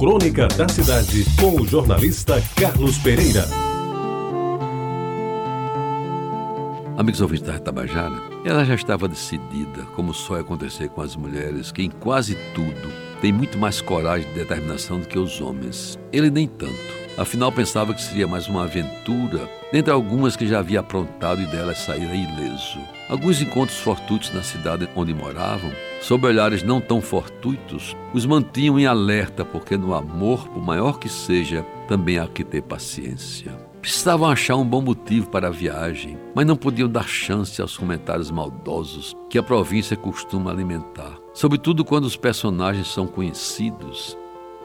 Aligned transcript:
Crônica 0.00 0.48
da 0.48 0.66
Cidade, 0.66 1.26
com 1.38 1.60
o 1.60 1.66
jornalista 1.66 2.42
Carlos 2.56 2.96
Pereira. 2.96 3.44
Amigos 6.96 7.20
ouvintes 7.20 7.46
da 7.46 7.58
Tabajara, 7.58 8.18
ela 8.42 8.64
já 8.64 8.74
estava 8.74 9.06
decidida, 9.06 9.82
como 9.94 10.14
só 10.14 10.40
acontecer 10.40 10.88
com 10.88 11.02
as 11.02 11.14
mulheres, 11.14 11.70
que 11.70 11.82
em 11.82 11.90
quase 11.90 12.34
tudo 12.54 12.90
tem 13.20 13.30
muito 13.30 13.58
mais 13.58 13.82
coragem 13.82 14.26
e 14.30 14.34
determinação 14.34 14.98
do 15.00 15.06
que 15.06 15.18
os 15.18 15.38
homens. 15.38 15.98
Ele 16.10 16.30
nem 16.30 16.48
tanto. 16.48 16.99
Afinal, 17.18 17.52
pensava 17.52 17.92
que 17.92 18.02
seria 18.02 18.26
mais 18.26 18.48
uma 18.48 18.64
aventura, 18.64 19.48
dentre 19.72 19.92
algumas 19.92 20.36
que 20.36 20.46
já 20.46 20.60
havia 20.60 20.80
aprontado 20.80 21.42
e 21.42 21.46
delas 21.46 21.78
saíra 21.78 22.14
ileso. 22.14 22.78
Alguns 23.08 23.42
encontros 23.42 23.78
fortuitos 23.78 24.32
na 24.32 24.42
cidade 24.42 24.88
onde 24.94 25.12
moravam, 25.12 25.70
sob 26.00 26.26
olhares 26.26 26.62
não 26.62 26.80
tão 26.80 27.00
fortuitos, 27.00 27.96
os 28.14 28.24
mantinham 28.24 28.78
em 28.78 28.86
alerta, 28.86 29.44
porque 29.44 29.76
no 29.76 29.94
amor, 29.94 30.48
por 30.48 30.62
maior 30.62 30.98
que 30.98 31.08
seja, 31.08 31.64
também 31.88 32.18
há 32.18 32.26
que 32.26 32.44
ter 32.44 32.62
paciência. 32.62 33.52
Precisavam 33.82 34.28
achar 34.28 34.56
um 34.56 34.64
bom 34.64 34.82
motivo 34.82 35.28
para 35.28 35.48
a 35.48 35.50
viagem, 35.50 36.18
mas 36.34 36.46
não 36.46 36.54
podiam 36.54 36.88
dar 36.88 37.08
chance 37.08 37.60
aos 37.62 37.76
comentários 37.76 38.30
maldosos 38.30 39.16
que 39.28 39.38
a 39.38 39.42
província 39.42 39.96
costuma 39.96 40.50
alimentar, 40.50 41.18
sobretudo 41.32 41.84
quando 41.84 42.04
os 42.04 42.16
personagens 42.16 42.88
são 42.88 43.06
conhecidos 43.06 44.16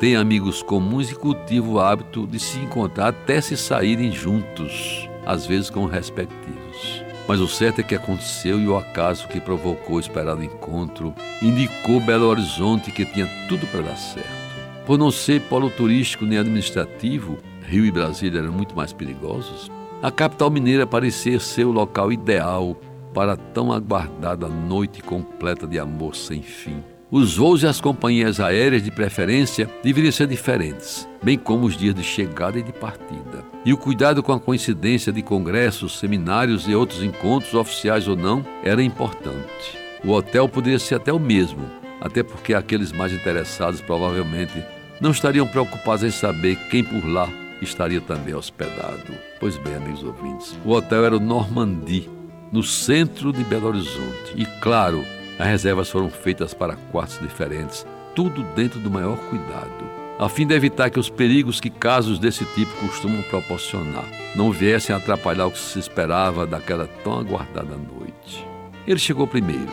têm 0.00 0.16
amigos 0.16 0.62
comuns 0.62 1.10
e 1.10 1.14
cultivam 1.14 1.74
o 1.74 1.78
hábito 1.78 2.26
de 2.26 2.40
se 2.40 2.58
encontrar 2.58 3.08
até 3.08 3.38
se 3.38 3.54
saírem 3.54 4.10
juntos, 4.10 5.06
às 5.26 5.46
vezes 5.46 5.68
com 5.68 5.84
respectivos. 5.84 7.04
Mas 7.28 7.38
o 7.38 7.46
certo 7.46 7.80
é 7.80 7.84
que 7.84 7.94
aconteceu 7.94 8.58
e 8.58 8.66
o 8.66 8.76
acaso 8.76 9.28
que 9.28 9.38
provocou 9.38 9.96
o 9.96 10.00
esperado 10.00 10.42
encontro 10.42 11.14
indicou 11.42 12.00
Belo 12.00 12.26
Horizonte 12.26 12.90
que 12.90 13.04
tinha 13.04 13.28
tudo 13.46 13.66
para 13.66 13.82
dar 13.82 13.96
certo. 13.96 14.40
Por 14.86 14.98
não 14.98 15.10
ser 15.10 15.42
polo 15.42 15.68
turístico 15.68 16.24
nem 16.24 16.38
administrativo, 16.38 17.36
Rio 17.62 17.84
e 17.84 17.90
Brasília 17.92 18.40
eram 18.40 18.52
muito 18.52 18.74
mais 18.74 18.94
perigosos, 18.94 19.70
a 20.02 20.10
capital 20.10 20.50
mineira 20.50 20.86
parecia 20.86 21.38
ser 21.38 21.66
o 21.66 21.72
local 21.72 22.10
ideal 22.10 22.74
para 23.12 23.34
a 23.34 23.36
tão 23.36 23.70
aguardada 23.70 24.48
noite 24.48 25.02
completa 25.02 25.66
de 25.66 25.78
amor 25.78 26.16
sem 26.16 26.40
fim. 26.40 26.82
Os 27.12 27.36
voos 27.36 27.64
e 27.64 27.66
as 27.66 27.80
companhias 27.80 28.38
aéreas 28.38 28.84
de 28.84 28.90
preferência 28.92 29.68
deveriam 29.82 30.12
ser 30.12 30.28
diferentes, 30.28 31.08
bem 31.20 31.36
como 31.36 31.66
os 31.66 31.76
dias 31.76 31.92
de 31.92 32.04
chegada 32.04 32.56
e 32.56 32.62
de 32.62 32.72
partida. 32.72 33.44
E 33.64 33.72
o 33.72 33.76
cuidado 33.76 34.22
com 34.22 34.32
a 34.32 34.38
coincidência 34.38 35.12
de 35.12 35.20
congressos, 35.20 35.98
seminários 35.98 36.68
e 36.68 36.74
outros 36.74 37.02
encontros, 37.02 37.52
oficiais 37.52 38.06
ou 38.06 38.14
não, 38.14 38.46
era 38.62 38.80
importante. 38.80 39.76
O 40.04 40.12
hotel 40.12 40.48
poderia 40.48 40.78
ser 40.78 40.94
até 40.94 41.12
o 41.12 41.18
mesmo, 41.18 41.68
até 42.00 42.22
porque 42.22 42.54
aqueles 42.54 42.92
mais 42.92 43.12
interessados 43.12 43.80
provavelmente 43.80 44.62
não 45.00 45.10
estariam 45.10 45.48
preocupados 45.48 46.04
em 46.04 46.12
saber 46.12 46.54
quem 46.70 46.84
por 46.84 47.04
lá 47.04 47.28
estaria 47.60 48.00
também 48.00 48.34
hospedado. 48.34 49.12
Pois 49.40 49.56
bem, 49.56 49.74
amigos 49.74 50.04
ouvintes, 50.04 50.56
o 50.64 50.70
hotel 50.70 51.04
era 51.04 51.16
o 51.16 51.20
Normandie, 51.20 52.08
no 52.52 52.62
centro 52.62 53.32
de 53.32 53.42
Belo 53.42 53.66
Horizonte. 53.66 54.32
E 54.36 54.46
claro, 54.60 55.04
as 55.40 55.46
reservas 55.46 55.88
foram 55.88 56.10
feitas 56.10 56.52
para 56.52 56.76
quartos 56.76 57.18
diferentes, 57.18 57.86
tudo 58.14 58.42
dentro 58.54 58.78
do 58.78 58.90
maior 58.90 59.16
cuidado, 59.16 59.90
a 60.18 60.28
fim 60.28 60.46
de 60.46 60.54
evitar 60.54 60.90
que 60.90 61.00
os 61.00 61.08
perigos 61.08 61.58
que 61.58 61.70
casos 61.70 62.18
desse 62.18 62.44
tipo 62.54 62.70
costumam 62.86 63.22
proporcionar 63.22 64.04
não 64.36 64.52
viessem 64.52 64.94
atrapalhar 64.94 65.46
o 65.46 65.50
que 65.50 65.58
se 65.58 65.78
esperava 65.78 66.46
daquela 66.46 66.86
tão 67.02 67.18
aguardada 67.18 67.74
noite. 67.74 68.46
Ele 68.86 68.98
chegou 68.98 69.26
primeiro, 69.26 69.70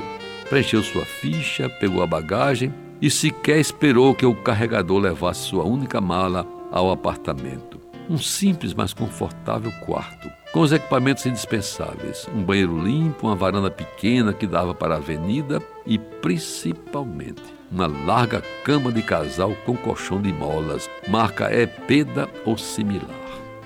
preencheu 0.47 0.81
sua 0.81 1.03
ficha, 1.03 1.69
pegou 1.69 2.01
a 2.01 2.07
bagagem 2.07 2.73
e 3.01 3.11
sequer 3.11 3.59
esperou 3.59 4.15
que 4.15 4.25
o 4.25 4.35
carregador 4.35 4.99
levasse 4.99 5.41
sua 5.41 5.65
única 5.65 5.99
mala 5.99 6.47
ao 6.71 6.89
apartamento. 6.91 7.86
Um 8.09 8.17
simples, 8.17 8.73
mas 8.73 8.93
confortável 8.93 9.71
quarto, 9.85 10.31
com 10.53 10.61
os 10.61 10.71
equipamentos 10.71 11.25
indispensáveis: 11.25 12.27
um 12.33 12.41
banheiro 12.41 12.81
limpo, 12.81 13.27
uma 13.27 13.35
varanda 13.35 13.69
pequena 13.69 14.31
que 14.31 14.47
dava 14.47 14.73
para 14.73 14.95
a 14.95 14.97
avenida 14.97 15.61
e, 15.85 15.97
principalmente, 15.97 17.41
uma 17.69 17.87
larga 17.87 18.41
cama 18.63 18.91
de 18.91 19.01
casal 19.01 19.53
com 19.65 19.75
colchão 19.75 20.21
de 20.21 20.31
molas, 20.31 20.89
marca 21.09 21.53
Epeda 21.53 22.29
ou 22.45 22.57
similar. 22.57 23.09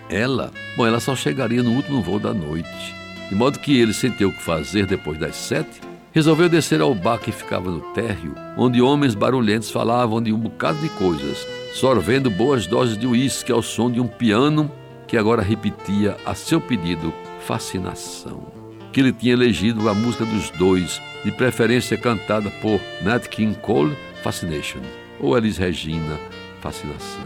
Ela, 0.09 0.51
bom, 0.75 0.87
ela 0.87 0.99
só 0.99 1.15
chegaria 1.15 1.61
no 1.61 1.71
último 1.71 2.01
voo 2.01 2.19
da 2.19 2.33
noite, 2.33 2.95
de 3.29 3.35
modo 3.35 3.59
que 3.59 3.79
ele, 3.79 3.93
sem 3.93 4.11
ter 4.11 4.25
o 4.25 4.33
que 4.33 4.41
fazer 4.41 4.87
depois 4.87 5.19
das 5.19 5.35
sete, 5.35 5.79
resolveu 6.11 6.49
descer 6.49 6.81
ao 6.81 6.93
bar 6.93 7.19
que 7.19 7.31
ficava 7.31 7.71
no 7.71 7.79
térreo, 7.93 8.35
onde 8.57 8.81
homens 8.81 9.15
barulhentos 9.15 9.71
falavam 9.71 10.21
de 10.21 10.33
um 10.33 10.37
bocado 10.37 10.79
de 10.79 10.89
coisas, 10.89 11.47
sorvendo 11.73 12.29
boas 12.29 12.67
doses 12.67 12.97
de 12.97 13.07
uísque 13.07 13.51
ao 13.51 13.61
som 13.61 13.89
de 13.89 13.99
um 13.99 14.07
piano 14.07 14.69
que 15.07 15.17
agora 15.17 15.41
repetia 15.41 16.17
a 16.25 16.33
seu 16.33 16.59
pedido 16.59 17.13
Fascinação, 17.45 18.45
que 18.91 18.99
ele 18.99 19.11
tinha 19.11 19.33
elegido 19.33 19.89
a 19.89 19.93
música 19.93 20.23
dos 20.25 20.49
dois, 20.51 21.01
de 21.23 21.31
preferência 21.31 21.97
cantada 21.97 22.49
por 22.61 22.79
Nat 23.01 23.27
King 23.27 23.57
Cole, 23.59 23.97
Fascination, 24.21 24.81
ou 25.19 25.37
Elis 25.37 25.57
Regina, 25.57 26.19
Fascinação. 26.59 27.23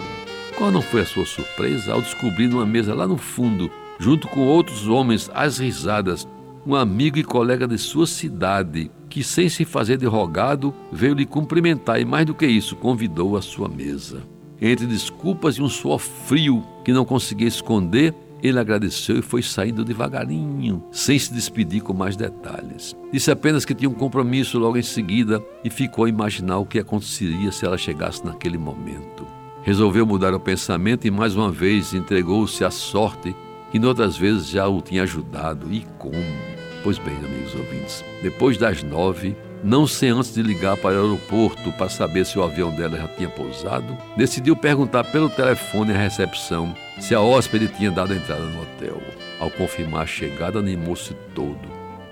Qual 0.58 0.72
não 0.72 0.82
foi 0.82 1.02
a 1.02 1.06
sua 1.06 1.26
surpresa 1.26 1.92
ao 1.92 2.02
descobrir 2.02 2.48
numa 2.48 2.66
mesa 2.66 2.94
lá 2.94 3.06
no 3.06 3.18
fundo, 3.18 3.70
junto 4.00 4.28
com 4.28 4.42
outros 4.42 4.88
homens 4.88 5.30
às 5.34 5.58
risadas, 5.58 6.28
um 6.66 6.76
amigo 6.76 7.20
e 7.20 7.24
colega 7.24 7.68
de 7.68 7.78
sua 7.78 8.08
cidade, 8.08 8.90
que, 9.08 9.24
sem 9.24 9.48
se 9.48 9.64
fazer 9.64 9.98
de 9.98 10.06
rogado, 10.06 10.74
veio 10.92 11.14
lhe 11.14 11.26
cumprimentar 11.26 12.02
e, 12.02 12.06
mais 12.06 12.26
do 12.26 12.34
que 12.34 12.48
isso, 12.48 12.76
convidou 12.76 13.38
à 13.38 13.42
sua 13.42 13.70
mesa. 13.70 14.24
Entre 14.60 14.88
desculpas 14.88 15.56
e 15.56 15.62
um 15.62 15.70
suor 15.70 16.00
frio 16.00 16.64
que 16.84 16.92
não 16.92 17.06
conseguia 17.06 17.48
esconder, 17.48 18.14
ele 18.42 18.60
agradeceu 18.60 19.18
e 19.18 19.22
foi 19.22 19.42
saindo 19.42 19.84
devagarinho, 19.84 20.84
sem 20.92 21.18
se 21.18 21.34
despedir 21.34 21.82
com 21.82 21.94
mais 21.94 22.16
detalhes. 22.16 22.96
Disse 23.12 23.32
apenas 23.32 23.66
que 23.66 23.74
tinha 23.74 23.90
um 23.90 23.94
compromisso 23.94 24.58
logo 24.58 24.78
em 24.78 24.84
seguida 24.84 25.44
e 25.64 25.70
ficou 25.70 26.06
a 26.06 26.10
imaginar 26.10 26.58
o 26.58 26.66
que 26.66 26.80
aconteceria 26.80 27.52
se 27.52 27.66
ela 27.66 27.78
chegasse 27.78 28.26
naquele 28.26 28.58
momento. 28.58 29.26
Resolveu 29.64 30.06
mudar 30.06 30.34
o 30.34 30.40
pensamento 30.40 31.06
e 31.08 31.12
mais 31.12 31.36
uma 31.36 31.52
vez 31.52 31.94
entregou-se 31.94 32.64
à 32.64 32.70
sorte 32.70 33.36
que 33.72 33.80
noutras 33.80 34.16
vezes 34.16 34.48
já 34.50 34.68
o 34.68 34.82
tinha 34.82 35.04
ajudado. 35.04 35.74
E 35.74 35.86
como? 35.98 36.55
Pois 36.86 37.00
bem, 37.00 37.16
amigos 37.16 37.56
ouvintes, 37.56 38.06
depois 38.22 38.60
das 38.60 38.84
nove, 38.84 39.36
não 39.64 39.88
sem 39.88 40.12
antes 40.12 40.36
de 40.36 40.44
ligar 40.44 40.78
para 40.78 40.96
o 40.96 41.02
aeroporto 41.02 41.72
para 41.72 41.90
saber 41.90 42.28
se 42.28 42.38
o 42.38 42.44
avião 42.44 42.70
dela 42.70 42.96
já 42.96 43.08
tinha 43.08 43.28
pousado, 43.28 43.98
decidiu 44.16 44.56
perguntar 44.56 45.04
pelo 45.06 45.28
telefone 45.28 45.94
à 45.94 45.98
recepção 45.98 46.76
se 47.00 47.16
a 47.16 47.20
hóspede 47.20 47.70
tinha 47.70 47.90
dado 47.90 48.14
entrada 48.14 48.44
no 48.44 48.62
hotel. 48.62 49.02
Ao 49.40 49.50
confirmar 49.50 50.04
a 50.04 50.06
chegada, 50.06 50.60
animou-se 50.60 51.16
todo. 51.34 51.68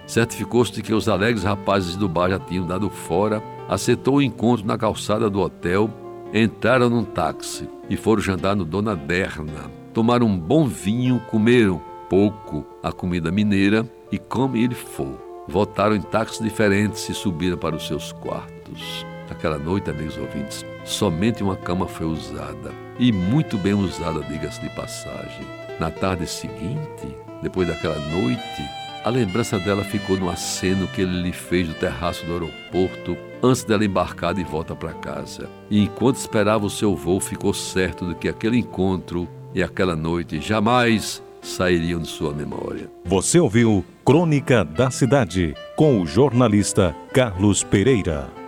Certificou-se 0.08 0.72
de 0.72 0.82
que 0.82 0.92
os 0.92 1.08
alegres 1.08 1.44
rapazes 1.44 1.96
do 1.96 2.10
bar 2.10 2.32
já 2.32 2.40
tinham 2.40 2.66
dado 2.66 2.90
fora, 2.90 3.44
aceitou 3.70 4.16
o 4.16 4.22
encontro 4.24 4.66
na 4.66 4.76
calçada 4.76 5.30
do 5.30 5.40
hotel, 5.40 5.88
entraram 6.34 6.90
num 6.90 7.04
táxi 7.04 7.70
e 7.88 7.96
foram 7.96 8.24
jantar 8.24 8.56
no 8.56 8.66
Dona 8.66 8.96
Derna. 8.96 9.70
Tomaram 9.94 10.26
um 10.26 10.36
bom 10.36 10.66
vinho, 10.66 11.22
comeram 11.30 11.80
pouco 12.10 12.66
a 12.82 12.92
comida 12.92 13.32
mineira 13.32 13.88
e 14.14 14.20
como 14.20 14.56
ele 14.56 14.76
for 14.76 15.34
Voltaram 15.48 15.96
em 15.96 16.02
táxis 16.02 16.40
diferentes 16.40 17.10
e 17.10 17.14
subiram 17.14 17.58
para 17.58 17.76
os 17.76 17.86
seus 17.86 18.14
quartos. 18.14 19.06
Naquela 19.28 19.58
noite, 19.58 19.90
amigos 19.90 20.18
ouvintes, 20.18 20.66
somente 20.86 21.44
uma 21.44 21.58
cama 21.58 21.86
foi 21.86 22.08
usada. 22.08 22.72
E 22.98 23.12
muito 23.12 23.58
bem 23.58 23.74
usada, 23.74 24.22
diga-se 24.22 24.62
de 24.62 24.70
passagem. 24.70 25.46
Na 25.80 25.92
tarde 25.92 26.26
seguinte, 26.28 27.18
depois 27.42 27.68
daquela 27.68 28.00
noite, 28.10 28.62
a 29.04 29.10
lembrança 29.10 29.60
dela 29.60 29.84
ficou 29.84 30.16
no 30.16 30.30
aceno 30.30 30.88
que 30.88 31.02
ele 31.02 31.22
lhe 31.22 31.34
fez 31.34 31.68
do 31.68 31.74
terraço 31.74 32.26
do 32.26 32.32
aeroporto 32.32 33.18
antes 33.44 33.66
dela 33.66 33.84
embarcar 33.84 34.34
de 34.34 34.46
volta 34.46 34.74
para 34.74 34.94
casa. 34.94 35.50
E 35.70 35.84
enquanto 35.84 36.16
esperava 36.16 36.66
o 36.66 36.70
seu 36.70 36.96
voo, 36.96 37.20
ficou 37.20 37.54
certo 37.54 38.08
de 38.08 38.16
que 38.16 38.30
aquele 38.30 38.58
encontro 38.58 39.28
e 39.54 39.62
aquela 39.62 39.96
noite 39.96 40.40
jamais 40.40 41.22
sairiam 41.44 42.00
de 42.00 42.08
sua 42.08 42.34
memória. 42.34 42.90
Você 43.06 43.40
ouviu 43.40 43.86
Crônica 44.06 44.64
da 44.64 44.90
Cidade 44.90 45.54
com 45.76 46.02
o 46.02 46.06
jornalista 46.06 46.96
Carlos 47.14 47.64
Pereira. 47.64 48.43